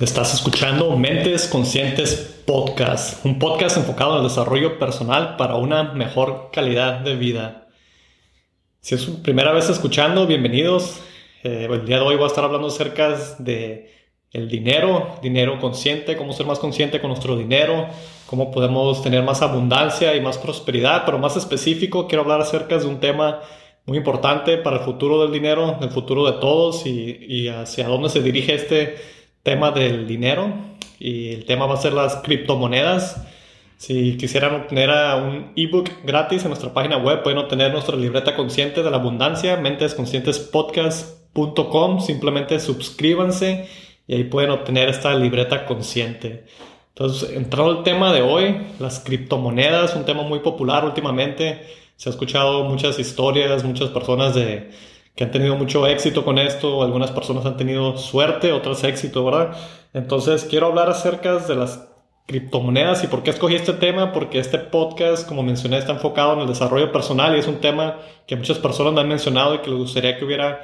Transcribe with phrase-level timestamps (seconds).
[0.00, 6.50] Estás escuchando Mentes Conscientes Podcast, un podcast enfocado en el desarrollo personal para una mejor
[6.52, 7.66] calidad de vida.
[8.80, 11.00] Si es su primera vez escuchando, bienvenidos.
[11.42, 13.90] Eh, el día de hoy voy a estar hablando acerca de
[14.30, 17.88] el dinero, dinero consciente, cómo ser más consciente con nuestro dinero,
[18.26, 22.86] cómo podemos tener más abundancia y más prosperidad, pero más específico quiero hablar acerca de
[22.86, 23.40] un tema
[23.84, 28.10] muy importante para el futuro del dinero, el futuro de todos y, y hacia dónde
[28.10, 29.17] se dirige este
[29.48, 30.52] tema del dinero
[30.98, 33.24] y el tema va a ser las criptomonedas.
[33.78, 38.82] Si quisieran obtener un ebook gratis en nuestra página web, pueden obtener nuestra libreta consciente
[38.82, 42.00] de la abundancia, mentesconscientespodcast.com.
[42.00, 43.66] Simplemente suscríbanse
[44.06, 46.44] y ahí pueden obtener esta libreta consciente.
[46.88, 51.62] Entonces, entrando al tema de hoy, las criptomonedas, un tema muy popular últimamente.
[51.96, 54.72] Se ha escuchado muchas historias, muchas personas de,
[55.18, 59.56] que han tenido mucho éxito con esto, algunas personas han tenido suerte, otras éxito, ¿verdad?
[59.92, 61.88] Entonces quiero hablar acerca de las
[62.26, 66.38] criptomonedas y por qué escogí este tema, porque este podcast, como mencioné, está enfocado en
[66.38, 69.70] el desarrollo personal y es un tema que muchas personas me han mencionado y que
[69.70, 70.60] les gustaría que hubiera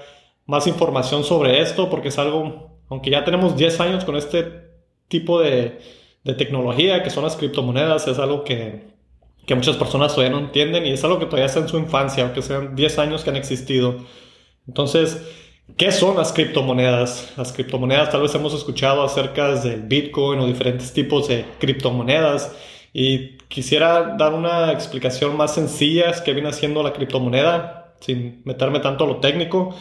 [0.47, 4.71] más información sobre esto, porque es algo, aunque ya tenemos 10 años con este
[5.09, 5.81] tipo de,
[6.23, 8.85] de tecnología, que son las criptomonedas, es algo que,
[9.47, 12.23] que muchas personas todavía no entienden y es algo que todavía está en su infancia,
[12.23, 13.97] aunque sean 10 años que han existido.
[14.67, 15.23] Entonces,
[15.77, 17.33] ¿qué son las criptomonedas?
[17.37, 22.53] Las criptomonedas, tal vez hemos escuchado acerca del Bitcoin o diferentes tipos de criptomonedas
[22.93, 29.05] y quisiera dar una explicación más sencilla que viene haciendo la criptomoneda, sin meterme tanto
[29.05, 29.75] a lo técnico.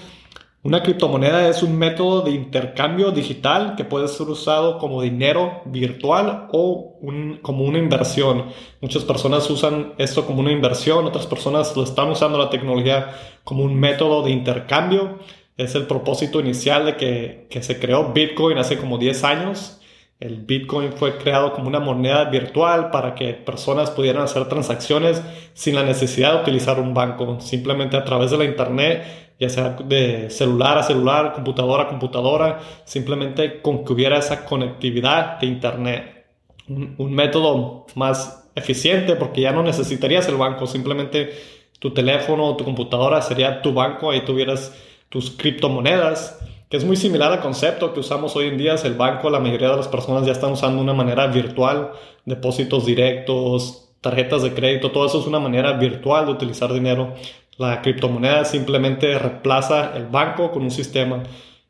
[0.63, 6.47] Una criptomoneda es un método de intercambio digital que puede ser usado como dinero virtual
[6.53, 6.99] o
[7.41, 8.45] como una inversión.
[8.79, 13.65] Muchas personas usan esto como una inversión, otras personas lo están usando la tecnología como
[13.65, 15.19] un método de intercambio.
[15.57, 19.81] Es el propósito inicial de que, que se creó Bitcoin hace como 10 años.
[20.21, 25.21] El Bitcoin fue creado como una moneda virtual para que personas pudieran hacer transacciones
[25.53, 29.69] sin la necesidad de utilizar un banco, simplemente a través de la Internet ya sea
[29.85, 36.25] de celular a celular, computadora a computadora, simplemente con que hubiera esa conectividad de Internet.
[36.67, 41.31] Un, método más eficiente porque ya no necesitarías el banco, simplemente
[41.79, 44.73] tu teléfono o tu computadora sería tu banco, ahí tuvieras
[45.09, 46.39] tus criptomonedas,
[46.69, 48.75] que es muy similar al concepto que usamos hoy en día.
[48.75, 51.91] Es el banco, la mayoría de las personas ya están usando una manera virtual,
[52.25, 57.13] depósitos directos, tarjetas de crédito, todo eso es una manera virtual de utilizar dinero.
[57.57, 61.23] La criptomoneda simplemente reemplaza el banco con un sistema.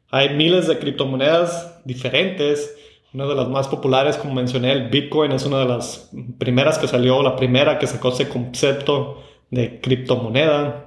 [0.10, 2.76] Hay miles de criptomonedas diferentes.
[3.14, 6.88] Una de las más populares, como mencioné, el Bitcoin es una de las primeras que
[6.88, 10.86] salió, la primera que sacó ese concepto de criptomoneda.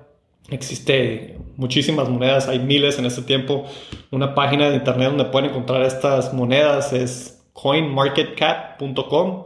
[0.48, 3.66] Existe muchísimas monedas, hay miles en este tiempo.
[4.10, 9.44] Una página de internet donde pueden encontrar estas monedas es coinmarketcap.com.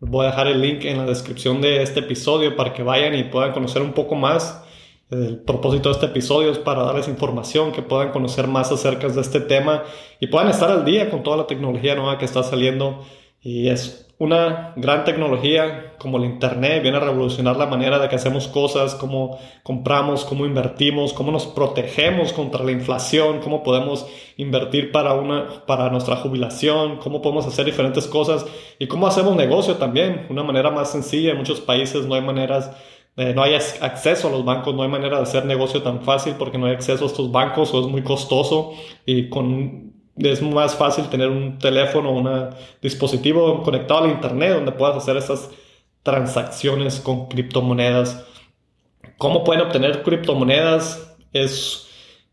[0.00, 3.24] Voy a dejar el link en la descripción de este episodio para que vayan y
[3.24, 4.64] puedan conocer un poco más
[5.10, 9.20] el propósito de este episodio es para darles información, que puedan conocer más acerca de
[9.20, 9.82] este tema
[10.20, 13.02] y puedan estar al día con toda la tecnología nueva que está saliendo.
[13.42, 18.16] Y es una gran tecnología como el Internet, viene a revolucionar la manera de que
[18.16, 24.06] hacemos cosas, cómo compramos, cómo invertimos, cómo nos protegemos contra la inflación, cómo podemos
[24.36, 28.44] invertir para, una, para nuestra jubilación, cómo podemos hacer diferentes cosas
[28.78, 31.32] y cómo hacemos negocio también, una manera más sencilla.
[31.32, 32.70] En muchos países no hay maneras
[33.16, 36.34] eh, no hay acceso a los bancos, no hay manera de hacer negocio tan fácil
[36.38, 38.72] porque no hay acceso a estos bancos o es muy costoso
[39.04, 42.50] y con, es más fácil tener un teléfono un
[42.80, 45.50] dispositivo conectado al internet donde puedas hacer esas
[46.02, 48.24] transacciones con criptomonedas.
[49.18, 51.16] ¿Cómo pueden obtener criptomonedas?
[51.32, 51.88] Es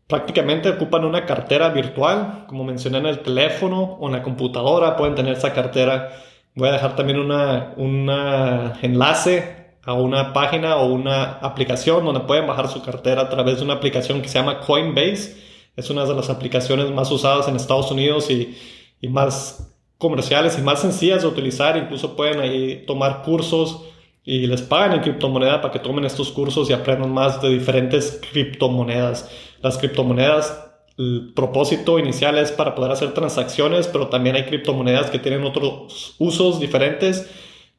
[0.06, 5.14] prácticamente ocupan una cartera virtual, como mencioné en el teléfono o en la computadora, pueden
[5.14, 6.10] tener esa cartera.
[6.54, 9.57] Voy a dejar también una, una enlace
[9.88, 13.72] a una página o una aplicación donde pueden bajar su cartera a través de una
[13.72, 15.34] aplicación que se llama Coinbase.
[15.78, 18.54] Es una de las aplicaciones más usadas en Estados Unidos y,
[19.00, 21.78] y más comerciales y más sencillas de utilizar.
[21.78, 23.80] Incluso pueden ahí tomar cursos
[24.24, 28.20] y les pagan en criptomoneda para que tomen estos cursos y aprendan más de diferentes
[28.30, 29.30] criptomonedas.
[29.62, 30.66] Las criptomonedas,
[30.98, 36.14] el propósito inicial es para poder hacer transacciones, pero también hay criptomonedas que tienen otros
[36.18, 37.26] usos diferentes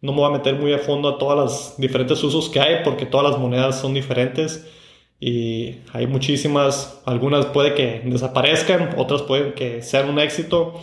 [0.01, 2.84] no me voy a meter muy a fondo a todos los diferentes usos que hay
[2.84, 4.66] porque todas las monedas son diferentes
[5.19, 10.75] y hay muchísimas, algunas puede que desaparezcan, otras pueden que sean un éxito.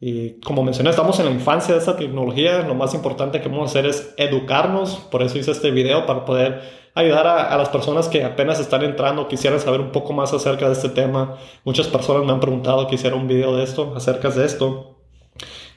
[0.00, 2.62] Y como mencioné, estamos en la infancia de esta tecnología.
[2.62, 4.96] Lo más importante que vamos a hacer es educarnos.
[5.10, 6.60] Por eso hice este video para poder
[6.94, 10.72] ayudar a, las personas que apenas están entrando, quisieran saber un poco más acerca de
[10.72, 11.36] este tema.
[11.64, 14.87] Muchas personas me han preguntado que un video de esto, acerca de esto.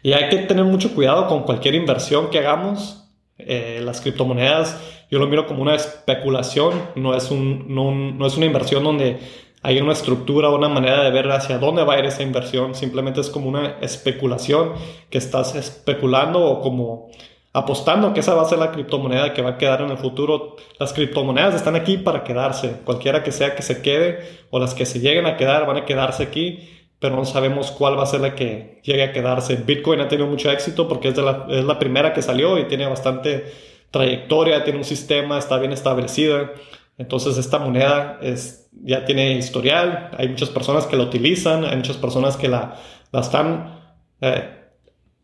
[0.03, 3.07] Y hay que tener mucho cuidado con cualquier inversión que hagamos.
[3.38, 4.80] Eh, las criptomonedas
[5.12, 9.19] yo lo miro como una especulación, no es, un, no, no es una inversión donde
[9.62, 12.75] hay una estructura, una manera de ver hacia dónde va a ir esa inversión.
[12.75, 14.71] Simplemente es como una especulación
[15.09, 17.09] que estás especulando o como
[17.51, 20.56] apostando que esa va a ser la criptomoneda que va a quedar en el futuro.
[20.80, 22.77] Las criptomonedas están aquí para quedarse.
[22.86, 24.19] Cualquiera que sea que se quede
[24.50, 26.69] o las que se lleguen a quedar van a quedarse aquí,
[27.01, 29.56] pero no sabemos cuál va a ser la que llegue a quedarse.
[29.56, 32.86] Bitcoin ha tenido mucho éxito porque es, la, es la primera que salió y tiene
[32.86, 33.51] bastante
[33.89, 36.51] trayectoria, tiene un sistema, está bien establecida.
[37.00, 41.98] Entonces esta moneda es, ya tiene historial, hay muchas personas que la utilizan, hay muchas
[41.98, 42.75] personas que la,
[43.12, 43.80] la están
[44.21, 44.62] eh,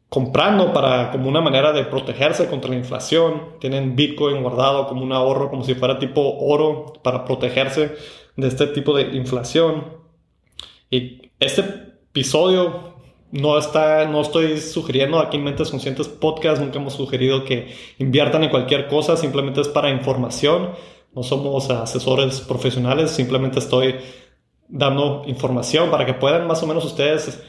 [0.10, 3.60] comprando para, como una manera de protegerse contra la inflación.
[3.60, 7.94] Tienen Bitcoin guardado como un ahorro, como si fuera tipo oro para protegerse
[8.36, 9.96] de este tipo de inflación.
[10.90, 12.96] Y este episodio
[13.32, 18.44] no, está, no estoy sugiriendo aquí en Mentes Conscientes Podcast, nunca hemos sugerido que inviertan
[18.44, 20.70] en cualquier cosa, simplemente es para información
[21.18, 23.96] no somos asesores profesionales, simplemente estoy
[24.68, 27.44] dando información para que puedan más o menos ustedes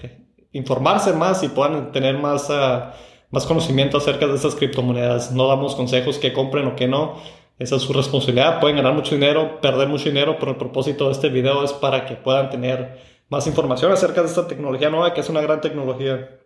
[0.52, 2.94] informarse más y puedan tener más, ah,
[3.30, 5.32] más conocimiento acerca de estas criptomonedas.
[5.32, 7.16] No damos consejos que compren o que no.
[7.58, 8.58] Esa es su responsabilidad.
[8.58, 12.06] Pueden ganar mucho dinero, perder mucho dinero, pero el propósito de este video es para
[12.06, 16.38] que puedan tener más información acerca de esta tecnología nueva, que es una gran tecnología.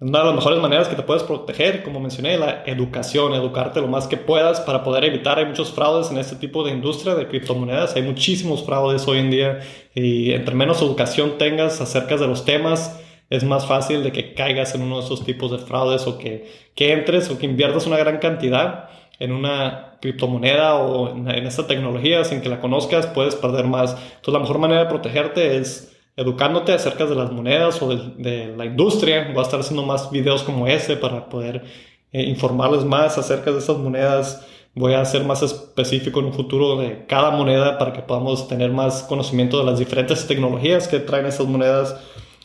[0.00, 3.86] Una de las mejores maneras que te puedes proteger, como mencioné, la educación, educarte lo
[3.86, 5.38] más que puedas para poder evitar.
[5.38, 9.30] Hay muchos fraudes en este tipo de industria de criptomonedas, hay muchísimos fraudes hoy en
[9.30, 9.60] día
[9.94, 12.98] y entre menos educación tengas acerca de los temas,
[13.28, 16.50] es más fácil de que caigas en uno de esos tipos de fraudes o que,
[16.74, 18.88] que entres o que inviertas una gran cantidad
[19.20, 23.92] en una criptomoneda o en, en esta tecnología sin que la conozcas, puedes perder más.
[23.92, 25.90] Entonces la mejor manera de protegerte es
[26.20, 29.30] educándote acerca de las monedas o de, la industria.
[29.32, 31.64] Voy a estar haciendo más videos como este para poder
[32.12, 34.46] eh, informarles más acerca de esas monedas.
[34.74, 38.70] Voy a ser más específico en un futuro de cada moneda para que podamos tener
[38.70, 41.96] más conocimiento de las diferentes tecnologías que traen esas monedas.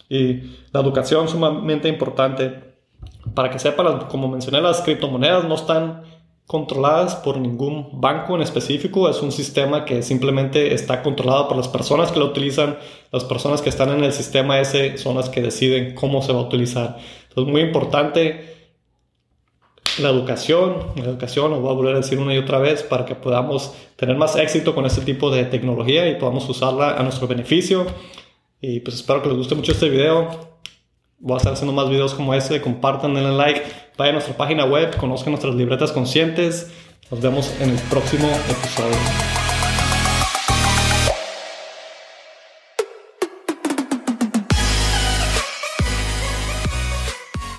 [0.07, 2.63] Y la educación sumamente importante.
[3.33, 6.03] Para que sepan, como mencioné, las criptomonedas no están
[6.47, 11.67] controladas por ningún banco en específico, es un sistema que simplemente está controlado por las
[11.67, 12.77] personas que lo utilizan,
[13.11, 16.39] las personas que están en el sistema ese son las que deciden cómo se va
[16.39, 16.97] a utilizar.
[17.29, 18.55] Entonces, muy importante
[19.99, 23.05] la educación, la educación, lo voy a volver a decir una y otra vez, para
[23.05, 27.27] que podamos tener más éxito con este tipo de tecnología y podamos usarla a nuestro
[27.27, 27.85] beneficio.
[28.61, 30.54] Y pues espero que les guste mucho este video.
[31.19, 33.63] Voy a estar haciendo más videos como este, compartan, denle like
[33.97, 36.71] Vayan a nuestra página web, conozcan nuestras libretas conscientes.
[37.09, 39.34] Nos vemos en el próximo episodio.